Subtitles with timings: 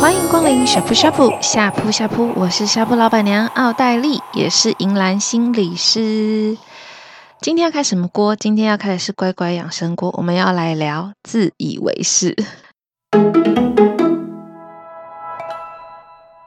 [0.00, 6.56] 欢迎光临呷哺呷哺，呷哺呷哺，我是呷哺老板娘奥黛丽，也是银兰心理师。
[7.40, 8.36] 今天要开什么锅？
[8.36, 10.14] 今天要开的是乖乖养生锅。
[10.16, 12.36] 我们要来聊自以为是。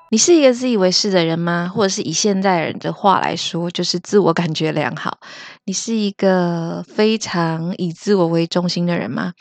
[0.09, 1.69] 你是一个自以为是的人吗？
[1.75, 5.17] 或者是以现代人的话来说，就是自我感觉良好？
[5.65, 9.33] 你是一个非常以自我为中心的人吗？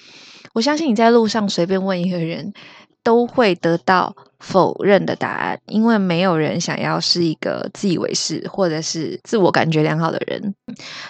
[0.54, 2.54] 我相信你在路上随便问一个人，
[3.02, 10.54] 都会得到否认的答案，因为没有人想要是一个自以为是或者是自我感觉良好的人。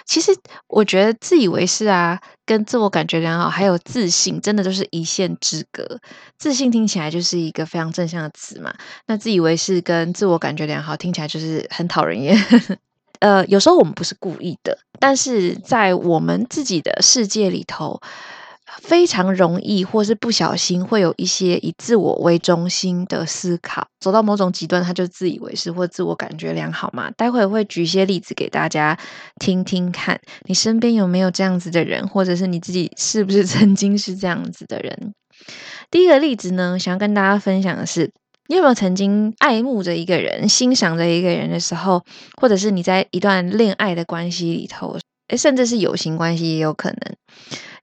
[0.05, 0.31] 其实，
[0.67, 5.97] 我觉得自以为是啊，跟自我感觉良好，还有自信，真的都是一线之隔。
[6.37, 8.75] 自信听起来就是一个非常正向的词嘛，
[9.07, 12.37] 那自以为是跟自我感觉良好听起来就是很讨人厌。
[13.19, 17.99] 呃，有时候我们不是故意的，但是在我们自己的世界里头。
[18.81, 27.09] 非常容易，或是不小心，会有一些以自我为中心的思考，走到某种极端，他就自以为是或自我感觉良好嘛。
[27.11, 28.97] 待会会举一些例子给大家
[29.39, 35.13] 听听看，你身边有没有这样子的人，或者是你自己是不是 曾经是这样子的人？
[35.89, 38.11] 第一个例子呢，想要跟大家分享的是，
[38.47, 42.03] 你有没有曾经爱慕着一个人、欣赏着一个人的时候，
[42.39, 44.97] 或者是你在一段恋爱的关系里头，
[45.29, 46.99] 诶，甚至是友情关系也有可能。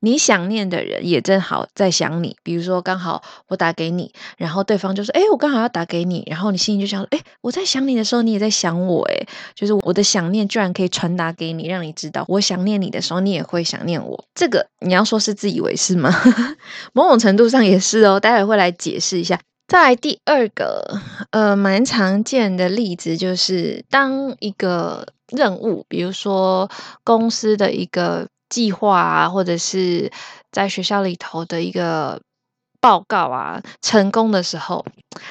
[0.05, 14.25] 你想念的人也正好在想你，比如说刚好我打给你，然后对方就说：“诶，我刚好要打给你。”然后你心里就想：“诶，我在想你的时候，你也在想我。”诶，就是我的想念居然可以传达给你，让你知道我想念你的时候，你也会想念我。
[14.35, 16.13] 这个你要说是自以为是吗？
[16.95, 18.19] 某种程度上也是哦。
[18.21, 19.39] 待会会来解释一下。
[19.69, 26.71] 再来第二个，呃，蛮常见的例子就是，当一个任务，比如说
[27.05, 28.29] 公司的一个。
[28.53, 30.13] 计划啊，或者是
[30.51, 32.21] 在学校里头的一个
[32.83, 34.85] 报告啊，成功的时候，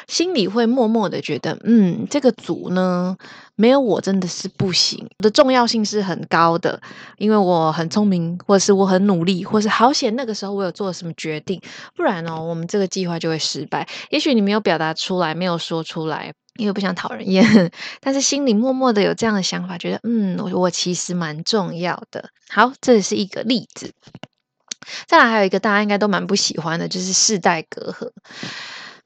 [0.07, 3.17] 心里会默默的觉得，嗯，这个组呢，
[3.56, 6.81] 没有我真的是不行，我的重要性是很高的，
[7.17, 11.62] 因为我很聪明，或者是我很努力，或是好险那个时候我有做了什么决定，
[11.95, 13.85] 不然哦，我们这个计划就会失败。
[14.09, 16.33] 也许你没有表达出来，没有说出来。
[16.57, 22.29] 因为不想讨人厌， 但是心里默默的有这样的想法，觉得嗯，我我其实蛮重要的。
[22.50, 23.94] 好，这是一个例子。
[25.08, 28.09] 再来还有一个大家应该都蛮不喜欢的，就是世代隔阂。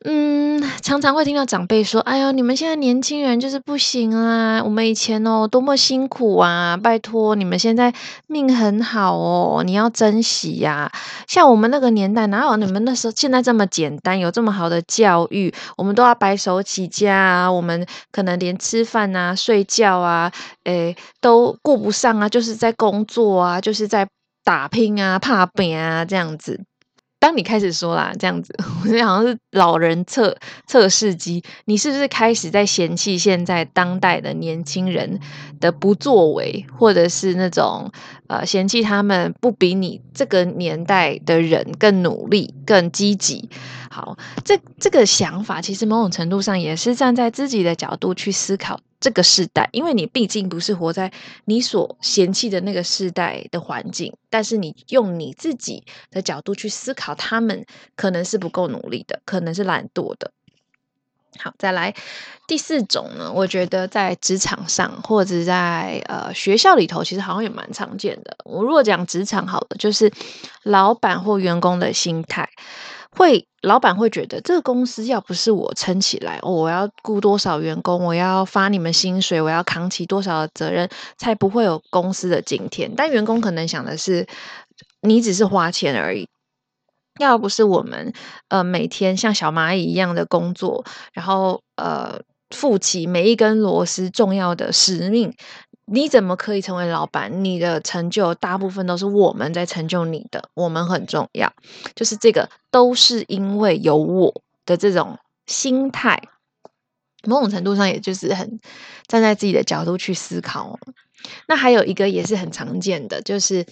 [0.07, 4.61] 嗯，常常会听到长辈说：“哎呦，你们现在年轻人就是不行啊！
[4.63, 6.77] 我们以前哦，多么辛苦啊！
[6.77, 7.91] 拜托，你们现在
[8.27, 10.91] 命很好哦，你要珍惜呀！
[11.27, 15.51] 像我们那个年代，哪有你们那时候现在这么简单，有这么好的教育？
[15.75, 20.31] 我们都要白手起家啊，我们可能连吃饭啊、睡觉啊，
[20.65, 24.07] 诶，都顾不上啊，就是在工作啊，就是在
[24.45, 26.63] 打拼啊、怕病啊这样子。”
[27.17, 31.43] 当你开始说啦，这样子， 我觉得好像是老人测测试机。
[31.65, 35.19] 你是不是开始在嫌弃现在当代的年轻人
[35.59, 37.91] 的不作为，或者是那种
[38.27, 43.49] 呃嫌弃他们不比你这个年代的人更努力、更积极？
[43.95, 48.77] 好，这这个想法其实某种程度上也是站在自己的角度去思考。
[48.99, 51.09] 这个时代，因为你毕竟不是活在
[51.45, 60.31] 你所嫌弃的那个世代的环境，但是你用你自己的角度去思考，他们可能是不够努力的，可能是懒惰的。
[61.39, 61.93] 好，再来
[62.47, 63.31] 第四种呢？
[63.31, 68.37] 我觉得在职场上或者在呃学校里头，其实好像也蛮常见的。
[68.45, 70.11] 我如果讲职场好了，就是
[70.63, 72.49] 老板或员工的心态。
[73.17, 82.93] 会，老板会觉得这个公司要不是我撑起来，哦，我要雇多少员工，我要发你们薪水，我要扛起多少的责任，才不会有公司的今天。
[82.93, 84.27] 但员工可能想的是，
[84.99, 86.27] 你只是花钱而已，
[87.19, 88.13] 要不是我们
[88.49, 90.83] 呃每天像小蚂蚁一样的工作，
[91.13, 95.33] 然后呃负起每一根螺丝重要的使命。
[95.87, 97.43] 你怎么可以成为老板？
[97.43, 101.53] 你的成就大部分都是我们在成就你的，我们很重要。
[101.93, 106.19] 就是这个都是因为有我的这种心态，
[107.27, 108.59] 某种程度上也就是很
[109.05, 110.79] 站在自己的角度去思考。
[111.47, 113.63] 那还有一个也是很常见的，就是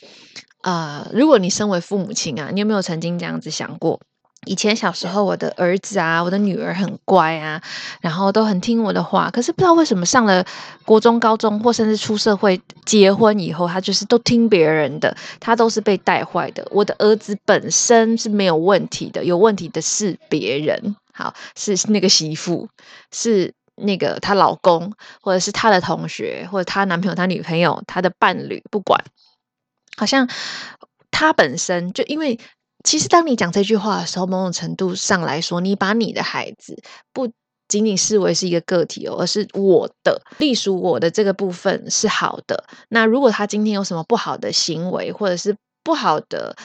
[0.63, 3.99] 呃，如果你身为父母亲啊，你有没有曾经这样子想过？
[4.45, 7.61] 以前小时候，我的儿子啊，我的女儿很乖啊，
[8.01, 9.29] 然后都很听我的话。
[9.31, 10.45] 可是不知道为什么上了
[10.83, 16.67] 国中、高中，或甚至出社会、结婚以后，他就是都听别人的，他都是被带坏的。
[16.71, 20.95] 我的儿子本身是没有问题的，有问题的是别人。
[21.13, 22.67] 好，是那个媳妇，
[23.11, 28.99] 是那个她老公，或者是她的同学，或者她男朋友、她女朋友、她的伴侣，不管，
[29.97, 30.29] 好像
[31.11, 32.39] 他本身就因为。
[32.85, 37.31] 其实当你讲这句话的时候，某种程度上来说，你把你的孩子不
[37.69, 42.65] 仅仅视为是一个个体哦，而是我的，隶属我的这个部分是好的。
[42.89, 46.57] 那如果他今天有什么不好的行为，或者是不好的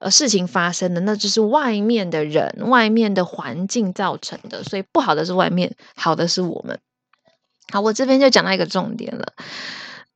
[0.00, 4.62] 呃事情发生的，那就是外面的人、外面的环境造成的。
[4.64, 6.78] 所以不好的是外面，好的是我们。
[7.72, 9.32] 好，我这边就讲到一个重点了。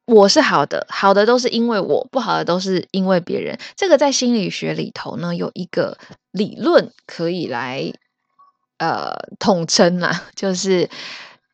[0.08, 3.58] 我是好的，好的都是因为我，不好的都是因为别人。
[3.76, 5.99] 这个在心理学里头呢，有一个
[6.32, 7.93] 理论可以来。
[8.81, 10.88] 呃，统称啦，就是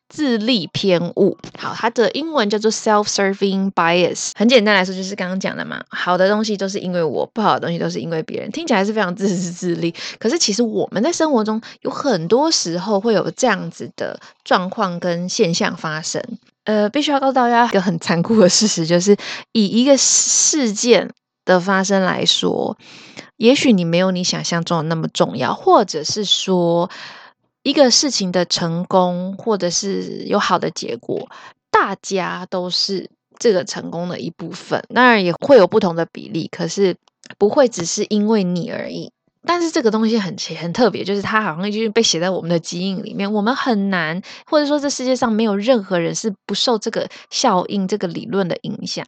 [0.07, 1.37] 自利偏误。
[1.57, 4.31] 好，它的英文叫做 self-serving bias。
[4.35, 8.51] 很简单来说，就是刚刚讲的嘛，好的东西都是因为我，不好的东西都是因为别人。
[8.51, 16.21] 听起来是非常自私自利，可是其实我们在生活中有很多时候会有这样子的状况跟现象发生。
[16.65, 19.15] 呃，必须要告诉大家一个很残酷的事实，就是
[19.51, 21.09] 以一个事件
[21.45, 22.77] 的发生来说。
[23.37, 26.89] 也许你没有你想象中的那么重要，或者是说
[27.65, 31.27] 一个事情的成功，或者是有好的结果，
[31.71, 33.09] 大家都是
[33.39, 34.83] 这个成功的一部分。
[34.93, 36.95] 当然也会有不同的比例，可是
[37.39, 39.11] 不会只是因为你而已。
[39.45, 49.05] 但是这个东西很奇很特别，就是它好像就是被写在我们的基因里面，我们很难，或者说这世界上没有任何人是不受这个效应、这个理论的影响。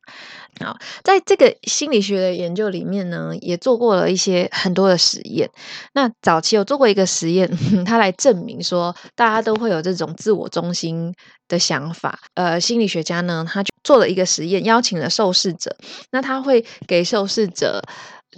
[0.60, 5.50] 好，在这个心理学的研究里面呢，也做过了一些很多的实验。
[5.94, 7.50] 那早期有做过一个实验，
[7.86, 11.14] 它来证明说大家都会有这种自我中心
[11.48, 12.20] 的想法。
[12.34, 15.76] 呃，心理学家呢，他就做了一个实验，邀请了受试者，
[16.12, 17.82] 那他会给受试者。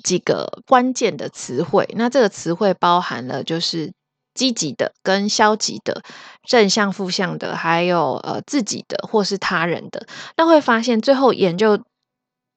[0.04, 3.92] 几个关键的词汇，那这个词汇包含了就是
[4.34, 6.02] 积极的跟消极的、
[6.48, 10.08] 正向、负向的，还有呃自己的或是他人的。
[10.38, 11.82] 那会发现最后研究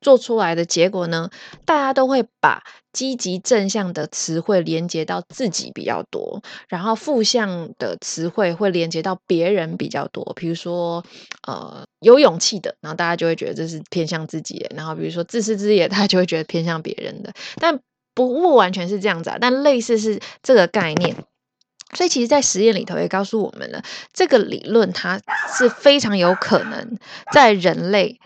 [0.00, 1.30] 做出来的结果呢，
[1.64, 2.62] 大家都会把
[2.92, 10.32] 积极正向的词汇连接到自己比较多，然后负向的词汇会连接到别人比较多。
[10.36, 11.02] 比如说，
[11.46, 17.32] 呃，有勇气的，然后大家就会觉得这是偏向自己；然后比如说自私自利，大家就会觉得偏向别人的。
[17.56, 17.80] 但
[18.14, 21.16] 不不完全是这样子啊，但类似是这个概念。
[21.94, 25.20] 所以其实，在实验里头也告诉我们了，这个理论它
[25.58, 26.98] 是非常有可能
[27.32, 28.20] 在人类。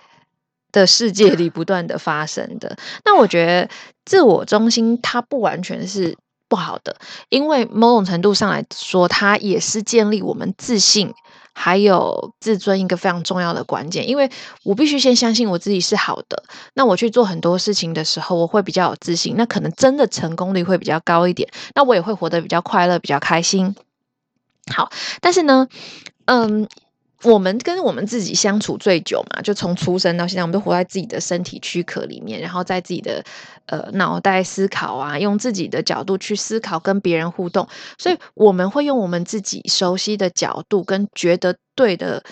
[0.77, 3.67] 的世界里不断的发生的，那我觉得
[4.05, 6.15] 自我中心它不完全是
[6.51, 6.95] 不好的，
[7.31, 11.15] 因为某种程度上来说，它也是建立我们自信
[11.55, 14.07] 还有自尊一个非常重要的关键。
[14.07, 14.31] 因为
[14.65, 16.43] 我必须先相信我自己是好的，
[16.75, 23.75] 那我去做很多事情的时候，我会比较有自信，那可能真的成功率会比较高一点，那我也会活得比较快乐，比较开心。
[24.71, 24.91] 好，
[25.23, 25.69] 但是呢，
[26.27, 26.69] 嗯。
[27.23, 33.25] 我们跟我们自己相处最久嘛，就从出生到现在，我们都活在自己的身体躯壳里面，然后在自己的
[33.67, 37.67] 呃脑袋思考啊，用自己的角度去思考，跟别人互动，
[37.99, 42.23] 所以我们会用我们自己熟悉的角度跟觉得对的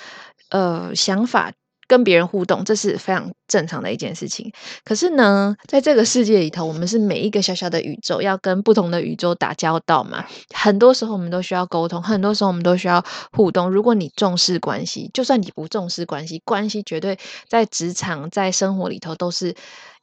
[0.51, 1.53] 呃想法。
[1.95, 4.53] 跟别人互动，这是非常正常的一件事情。
[4.85, 10.25] 可是呢，在这个世界里头，我们是每一个小小的宇宙，要跟不同的宇宙打交道嘛。
[10.53, 13.71] 很多时候，我们都需要沟通，很多时候，我们都需要互动。
[13.71, 17.17] 如果你重视关系，就算你不重视关系，关系绝对
[17.49, 19.55] 在职场、在生活里头都是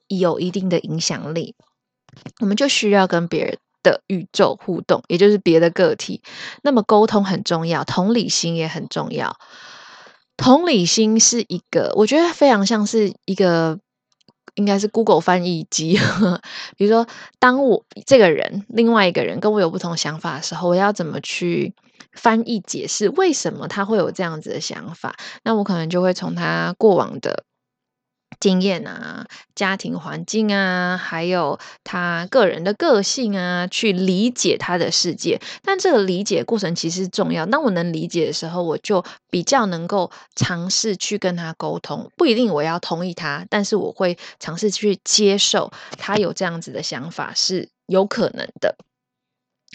[0.07, 1.55] 有一定的影响力。
[2.39, 6.21] 我们就需要跟别人的宇宙互动，也就是别的个体。
[6.63, 9.37] 那么，沟通很重要，同理心也很重要。
[10.41, 13.77] 同理心是一个，我觉得非常像是一个，
[14.55, 15.99] 应该是 Google 翻译机。
[16.75, 17.07] 比如说，
[17.39, 21.75] 当我这个人，另外一个人跟我有不同想法的时候，我要怎么去
[22.13, 25.15] 翻译解释为什么他会有这样子的想法？
[25.43, 27.43] 那我可能就会从他过往的。
[28.41, 35.39] 经验啊，家庭环境啊，还有他个人的个性啊，去理解他的世界。
[35.63, 37.45] 但这个理解过程其实重要。
[37.45, 42.11] 当我能理解的时候，我就比较能够尝试去跟他沟通。
[42.17, 48.75] 不一定我要同意他，但是我会尝试去接受他有这样子的想法是有可能的。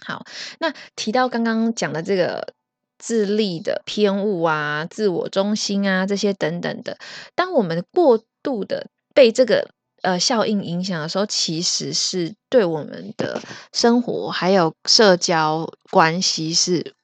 [0.05, 0.27] 好，
[0.59, 2.53] 那提到刚刚讲的这个
[2.99, 6.99] 自利的偏误啊，自我中心啊，这些等等的，
[7.35, 9.69] 当我们过度的被这个
[10.03, 16.95] 呃效应影响的时候，其实是对我们的生活还有社交关系是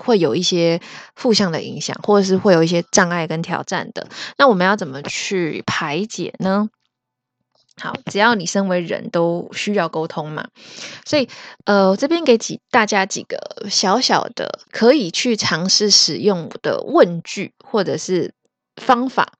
[0.00, 0.80] 会有一些
[1.16, 4.06] 负向的影响，或者是会有一些障碍跟挑战的。
[4.38, 6.68] 那我们要怎么去排解呢？
[7.80, 10.46] 好，只要你身为人都需要沟通嘛，
[11.06, 11.26] 所以
[11.64, 18.34] 呃，我这边给几大家几个小小的可以去尝试使用的问句或者是
[18.76, 19.32] 方法。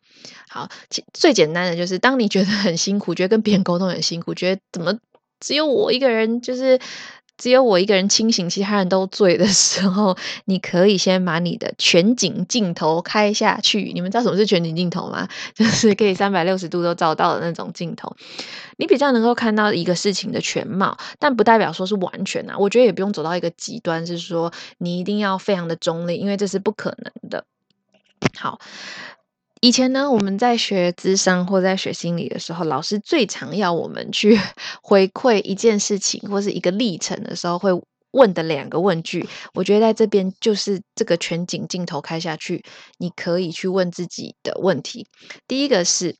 [0.49, 0.69] 好，
[1.13, 4.99] 最简单的就是，当你觉得很辛苦，觉得跟别人沟通很辛苦，觉得怎么
[5.41, 6.79] 只有我一个人，就是
[7.39, 13.91] 只有我一个人清醒，其他人都醉的 时候，你可以先把你的全景镜头开下去。
[13.95, 15.27] 你们知道什么是全景镜头吗？
[15.55, 18.15] 就是可以三百六十度都照到的那种镜头。
[18.77, 22.57] 你比较能够看到一个事情的全貌，但不代表说是完全啊。
[22.59, 27.45] 我觉得也不用走到一个极端，是说你一定要非常的中立，因为这是不可能的。
[28.39, 28.61] 好。
[29.65, 34.37] 以前呢，我们在学咨商或在学心理的时候，老师最常要我们去
[34.83, 37.71] 回馈一件事情或是一个历程的时候，会
[38.11, 42.65] 问的两个问句，我觉得在这边就是这个全景镜头开下去，
[42.99, 45.07] 你可以去问自己的问题。
[45.47, 46.17] 第一个是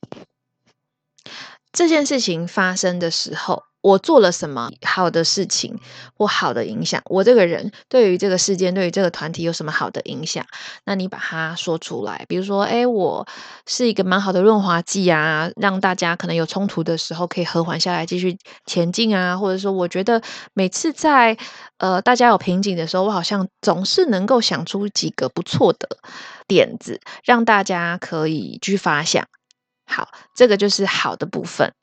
[1.73, 5.77] 这件事情发生的时候，我做了什么好的事情
[6.17, 7.01] 或好的影响？
[7.05, 10.45] 我这个人对于这个事件、对于这个团体有什么好的影响？
[10.85, 12.25] 那你把它说出来。
[12.29, 13.27] 比如说，诶，我
[13.67, 19.37] 是一个蛮好的润滑剂啊，让大家可能有冲突的时候可以和缓下来，继续前进啊。
[19.37, 20.21] 或者说，我觉得
[20.53, 21.37] 每次在
[21.79, 25.89] 呃大家有瓶颈的时候，我好像总是能够想出几个不错的
[26.47, 29.27] 点子，让大家可以去发想。
[29.85, 31.73] 好，这个就是好的部分。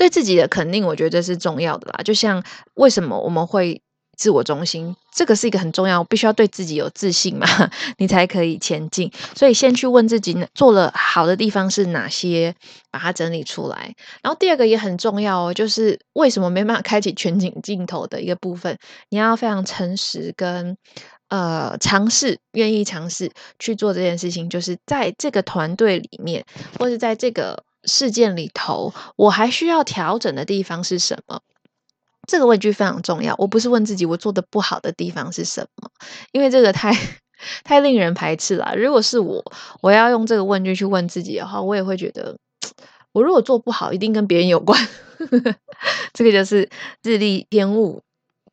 [0.00, 2.00] 对自己的肯定，我觉得是重要的啦。
[2.02, 2.42] 就像
[2.72, 3.82] 为什么我们会
[4.16, 7.46] 自我中心，这个是一个很重要，必须要对自己有自信嘛，
[7.98, 9.12] 你才可以前进。
[9.36, 12.54] 所以先去问自己，做了好的地方是哪些，
[12.90, 13.94] 把它整理出来。
[14.22, 18.78] 然后第二个也很重要哦，就是为什么没办法开启全景镜头的一个部分，
[19.10, 20.78] 你要非常诚实跟
[21.28, 26.42] 呃尝试，愿意尝试去做这件事情，就是在这个团队里面，
[26.78, 27.62] 或是在这个。
[27.84, 31.40] 事件里头，我还需要调整的地方是什么？
[32.28, 33.34] 这个问句非常重要。
[33.38, 35.90] 我不是问自己我做的不好的地方是什么，
[36.32, 36.94] 因为这个太
[37.64, 38.74] 太令人排斥了。
[38.76, 39.42] 如果是我，
[39.80, 42.36] 我要用这个问句去问自己的话，我也会觉得，
[43.12, 44.88] 我如果做不好，一定跟别人有关。
[46.12, 46.68] 这个就是
[47.02, 48.02] 自力偏误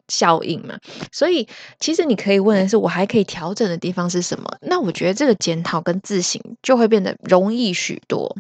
[0.08, 0.80] 效应嘛。
[1.12, 1.48] 所以，
[1.80, 4.58] 其实你可以问的是，我还可以调整的地方是什么？
[4.62, 8.36] 那我觉得这个检讨跟自省就会变得容易许多。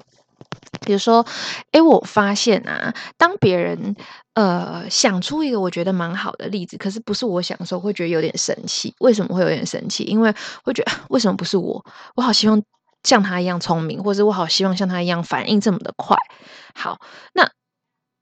[0.85, 1.25] 比如说，
[1.71, 3.95] 诶，我发现啊，当别人
[4.33, 8.93] 呃想出一个我觉得蛮好的例子，可是不是我想的时候，会觉得有点生气。
[8.99, 10.03] 为什么会有点生气？
[10.05, 11.83] 因为会觉得 为什么不是我？
[12.15, 12.61] 我好希望
[13.03, 16.17] 像他一样聪明，或者我好希望像他一样反应这么的快。
[16.75, 16.99] 好，
[17.33, 17.49] 那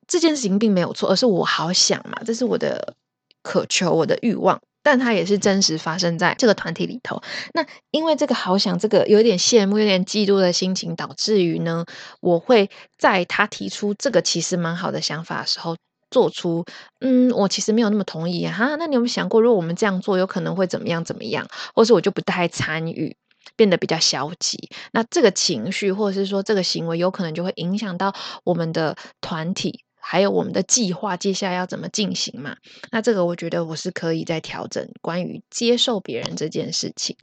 [0.08, 2.96] 这件事情并没有错，而是我好想嘛，这是我的
[3.44, 4.62] 渴求，我的欲望。
[4.86, 7.20] 但它也是真实发生在这个团体里头。
[7.56, 11.84] 那因为这个好想，这个有点羡慕、有点嫉妒的心情，导致于呢，
[12.22, 15.76] 我会在他提出这个其实蛮好的想法的时候，
[16.12, 16.64] 做出
[17.00, 18.76] 嗯，我其实没有那么同意哈。
[18.76, 21.04] 那你有没有想过，如果我们这样做，有可能会怎么样？
[21.04, 21.48] 怎么样？
[21.74, 23.18] 或是我就不太参与，
[23.56, 24.70] 变得比较消极。
[24.92, 28.14] 那这个情绪，或者是说这个行为，有可能就会影响到
[28.44, 29.85] 我们的团体。
[30.08, 32.58] 还有我们的计划，接下来要怎么进行嘛？
[32.92, 37.18] 那这个我觉得我是可以再调整关于接受别人这件事情。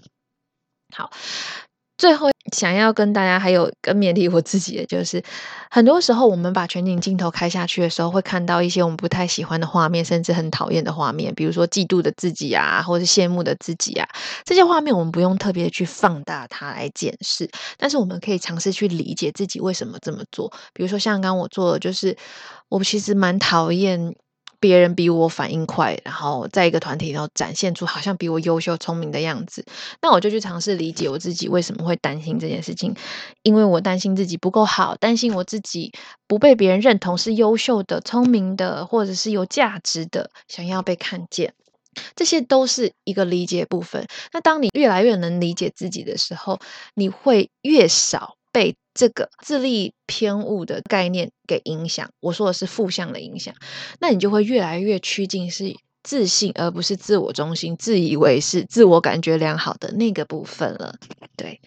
[0.94, 1.10] 好。
[2.02, 5.22] 最后想要跟大家还有跟勉励我自己的，就是
[5.70, 14.08] 很多时候我们把全景镜头开下去的时候，会看到一些我们不太喜欢的画面，甚至很讨厌的画面，比如说嫉妒的自己啊，或者是羡慕的自己啊。
[14.44, 20.52] 这些画面我们不用特别去放大它来检视，但是我们可以尝试去理解自己为什么这么做。
[20.74, 22.16] 比如说像刚刚我做的，就是
[22.68, 24.12] 我其实蛮讨厌。
[24.62, 29.66] 别人比我反应快，然后在一个团体，然后展现出好像比我优秀、聪明的样子，
[30.00, 32.94] 那我就去尝试理解我自己为什么会担心这件事情，
[33.42, 35.90] 因为我担心自己不够好，担心我自己
[36.28, 41.52] 不被别人认同是优秀的、聪明的，或者是有价值的，想要被看见，
[42.14, 44.06] 这些都是一个理解部分。
[44.32, 46.60] 那当你越来越能理解自己的时候，
[46.94, 48.76] 你会越少被。
[48.94, 53.54] 这个自力偏误的概念给影响，我说的是负向的影响，
[54.00, 60.94] 那你就会越来越趋近是自信，而不是自我中心、自以为是、自我感觉良好的那个部分了，
[61.36, 61.60] 对。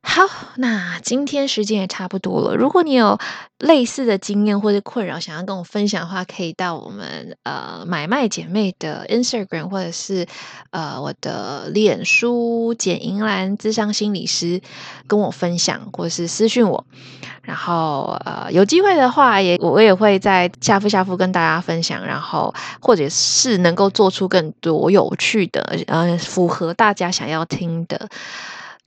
[0.00, 0.22] 好，
[0.56, 2.56] 那今天时间也差不多了。
[2.56, 3.18] 如果你有
[3.58, 10.26] 类似的经验或者困扰，想要跟我分享的话，可以到我们呃买卖姐妹的 Instagram，或者是
[10.70, 14.60] 呃我的脸书简银兰智商心理师
[15.08, 16.84] 跟我分享，或者是私讯我。
[17.42, 28.08] 然后呃有机会的话也，我也会在下副下副跟大家分享，然后或者是能够做出更多有趣的呃符合大家想要听的。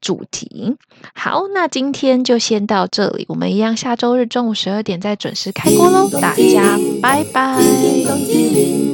[0.02, 0.76] 主题
[1.14, 3.26] 好，那今天就先到这里。
[3.30, 6.10] 我们一样，下周日中午十二点再准时开锅喽！
[6.20, 8.91] 大家拜拜。